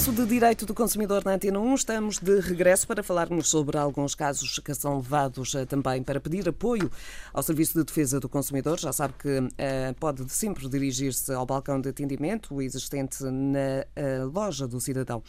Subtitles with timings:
[0.00, 4.14] espaço de Direito do Consumidor na Antena 1, estamos de regresso para falarmos sobre alguns
[4.14, 6.90] casos que são levados eh, também para pedir apoio
[7.34, 8.80] ao Serviço de Defesa do Consumidor.
[8.80, 9.50] Já sabe que uh,
[9.98, 13.84] pode sempre dirigir-se ao balcão de atendimento existente na
[14.24, 15.22] uh, loja do cidadão.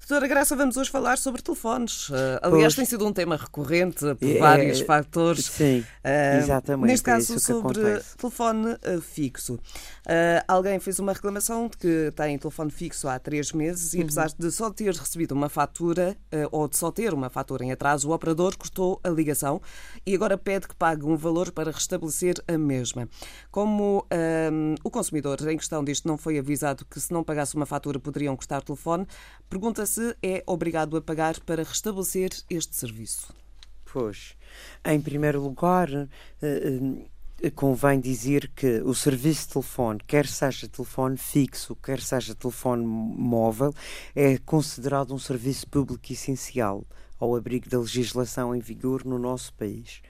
[0.00, 2.08] Doutora Graça, vamos hoje falar sobre telefones.
[2.08, 2.76] Uh, aliás, pois.
[2.76, 5.44] tem sido um tema recorrente por é, vários fatores.
[5.44, 5.84] Sim,
[6.42, 6.86] exatamente.
[6.86, 9.60] Neste é caso, é sobre telefone fixo.
[10.48, 14.50] alguém fez uma reclamação de que tem telefone fixo há três meses e, apesar de
[14.50, 18.14] só ter recebido uma fatura uh, ou de só ter uma fatura em atraso, o
[18.14, 19.60] operador cortou a ligação
[20.06, 23.06] e agora pede que pague um valor para restabelecer a mesma.
[23.50, 27.66] Como uh, o consumidor em questão que não foi avisado que se não pagasse uma
[27.66, 29.06] fatura poderiam cortar o telefone,
[29.50, 33.30] pergunta se é obrigado a pagar para restabelecer este serviço.
[33.92, 34.36] Pois,
[34.86, 37.08] em primeiro lugar, uh,
[37.54, 43.72] convém dizer que o serviço de telefone, quer seja telefone fixo, quer seja telefone móvel,
[44.14, 46.84] é considerado um serviço público essencial
[47.18, 50.02] ao abrigo da legislação em vigor no nosso país.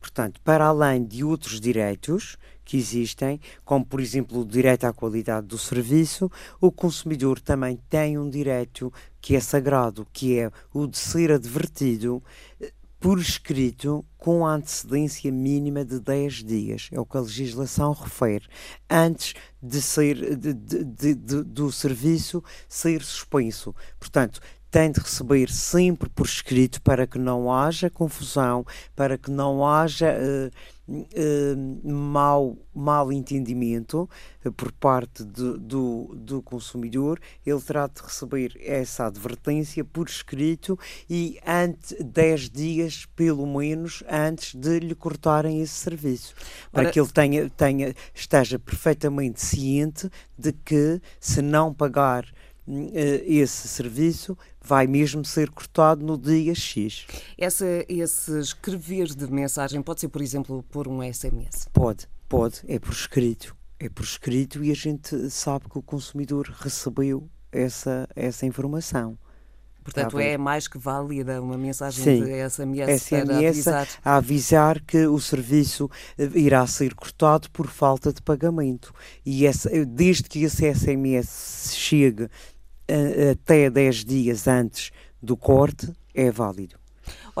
[0.00, 5.46] Portanto, para além de outros direitos que existem, como por exemplo o direito à qualidade
[5.46, 6.30] do serviço,
[6.60, 12.22] o consumidor também tem um direito que é sagrado, que é o de ser advertido
[13.00, 18.44] por escrito com a antecedência mínima de 10 dias, é o que a legislação refere,
[18.90, 23.74] antes de ser de, de, de, do serviço ser suspenso.
[23.98, 24.38] Portanto,
[24.70, 30.14] tem de receber sempre por escrito para que não haja confusão, para que não haja
[30.14, 30.50] uh,
[30.88, 34.08] uh, mau, mal entendimento
[34.44, 37.20] uh, por parte de, do, do consumidor.
[37.46, 44.54] Ele terá de receber essa advertência por escrito e antes 10 dias, pelo menos, antes
[44.54, 46.34] de lhe cortarem esse serviço.
[46.72, 46.92] Para Ora...
[46.92, 52.24] que ele tenha, tenha, esteja perfeitamente ciente de que se não pagar
[53.24, 57.06] esse serviço vai mesmo ser cortado no dia X.
[57.36, 61.68] Essa, esse escrever de mensagem pode ser, por exemplo, por um SMS?
[61.72, 63.56] Pode, pode, é por escrito.
[63.80, 69.16] É por escrito e a gente sabe que o consumidor recebeu essa, essa informação.
[69.92, 73.88] Portanto, é mais que válida uma mensagem Sim, de SMS, SMS para avisar.
[74.04, 78.92] a avisar que o serviço eh, irá ser cortado por falta de pagamento.
[79.24, 82.28] E essa, desde que esse SMS chegue
[83.32, 84.90] até 10 dias antes
[85.22, 86.76] do corte é válido.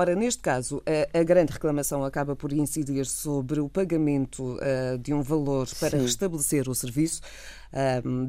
[0.00, 5.12] Ora, neste caso, a, a, grande reclamação acaba por incidir sobre o pagamento uh, de
[5.12, 6.02] um valor para Sim.
[6.02, 7.20] restabelecer o serviço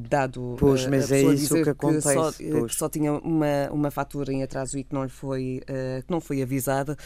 [0.09, 3.69] dado pois, uh, mas é isso que, acontece, que, só, eh, que só tinha uma,
[3.71, 6.97] uma fatura em atraso e que não lhe foi, uh, que não foi avisada.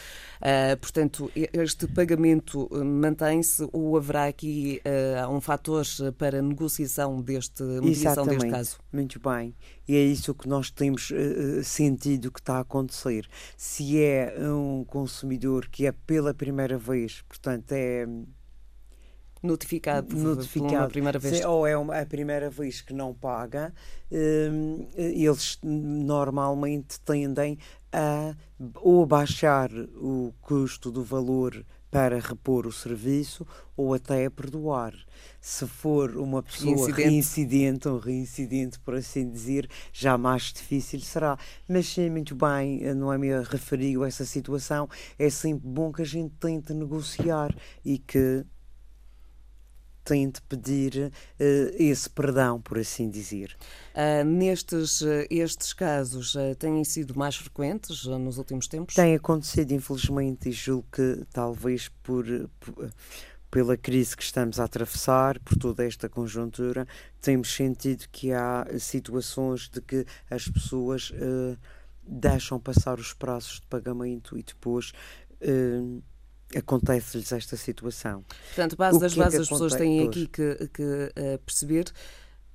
[0.41, 4.81] Uh, portanto, este pagamento mantém-se ou haverá aqui
[5.29, 5.85] um fator
[6.17, 8.77] para negociação deste, mediação deste caso?
[8.91, 9.55] Muito bem.
[9.87, 11.11] E é isso que nós temos
[11.63, 13.27] sentido que está a acontecer.
[13.57, 18.05] Se é um consumidor que é pela primeira vez, portanto, é
[19.43, 20.89] notificado, notificado.
[20.89, 21.43] primeira vez.
[21.43, 23.73] Ou é uma, a primeira vez que não paga,
[24.11, 27.57] um, eles normalmente tendem
[27.91, 28.35] a
[28.75, 33.45] ou baixar o custo do valor para repor o serviço
[33.77, 34.93] ou até a perdoar.
[35.39, 37.01] Se for uma pessoa reincidente.
[37.03, 41.37] reincidente, um reincidente, por assim dizer, já mais difícil será.
[41.69, 44.89] Mas sim, muito bem, não é me referiu a essa situação,
[45.19, 47.55] é sempre bom que a gente tente negociar
[47.85, 48.43] e que
[50.03, 51.11] tem de pedir uh,
[51.77, 53.55] esse perdão, por assim dizer.
[53.93, 58.95] Uh, nestes uh, estes casos têm sido mais frequentes nos últimos tempos?
[58.95, 62.25] Tem acontecido, infelizmente, e julgo que talvez por,
[62.59, 62.89] por
[63.49, 66.87] pela crise que estamos a atravessar, por toda esta conjuntura,
[67.21, 71.11] temos sentido que há situações de que as pessoas
[72.01, 74.91] deixam passar os prazos de pagamento e depois
[76.57, 78.23] acontece-lhes esta situação.
[78.47, 81.91] Portanto, base das é bases, as pessoas têm aqui que, que uh, perceber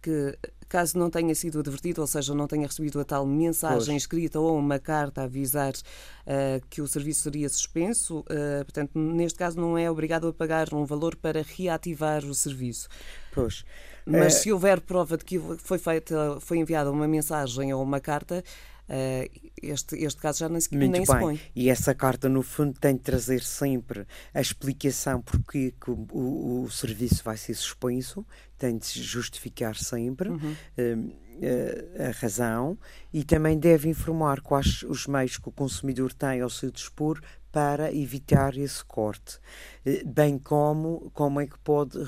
[0.00, 0.38] que,
[0.69, 4.02] caso não tenha sido advertido, ou seja, não tenha recebido a tal mensagem pois.
[4.02, 9.38] escrita ou uma carta a avisar uh, que o serviço seria suspenso, uh, portanto, neste
[9.38, 12.88] caso não é obrigado a pagar um valor para reativar o serviço.
[13.32, 13.64] Pois.
[14.10, 18.43] Mas se houver prova de que foi feita, foi enviada uma mensagem ou uma carta,
[18.88, 19.28] Uh,
[19.62, 21.06] este, este caso já nem, se, Muito nem bem.
[21.06, 21.40] se põe.
[21.55, 26.62] E essa carta, no fundo, tem de trazer sempre a explicação porque que o, o,
[26.62, 28.25] o serviço vai ser suspenso,
[28.56, 30.31] tem de justificar sempre.
[30.31, 30.56] Uhum.
[30.78, 31.12] Uh,
[31.99, 32.79] a razão
[33.12, 37.20] e também deve informar quais os meios que o consumidor tem ao seu dispor
[37.50, 39.38] para evitar esse corte,
[39.85, 41.99] eh, bem como como é que pode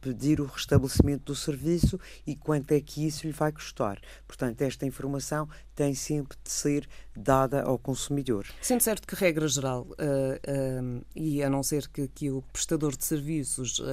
[0.00, 3.98] pedir o restabelecimento do serviço e quanto é que isso lhe vai custar.
[4.26, 8.46] Portanto, esta informação tem sempre de ser dada ao consumidor.
[8.60, 12.96] Sendo certo que, regra geral, uh, uh, e a não ser que, que o prestador
[12.96, 13.84] de serviços uh,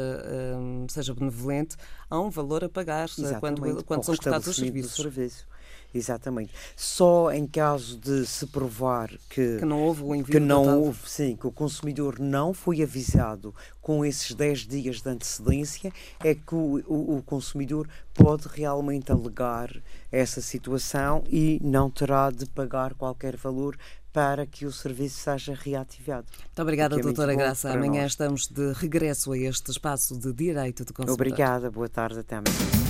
[0.90, 1.76] seja benevolente,
[2.10, 3.10] há um valor a pagar
[3.40, 4.96] quando, quando são cortados os serviços.
[4.96, 5.48] Serviço.
[5.94, 6.54] Exatamente.
[6.76, 11.10] Só em caso de se provar que, que não houve o envio que não houve,
[11.10, 15.92] sim, que o consumidor não foi avisado com esses 10 dias de antecedência,
[16.24, 19.76] é que o, o, o consumidor pode realmente alegar
[20.12, 23.78] essa situação e não terá de pagar qualquer valor
[24.12, 26.28] para que o serviço seja reativado.
[26.38, 27.72] Muito obrigada, é doutora muito Graça.
[27.72, 28.12] Amanhã nós.
[28.12, 31.14] estamos de regresso a este espaço de direito de consumidor.
[31.14, 32.89] Obrigada, boa tarde, até amanhã.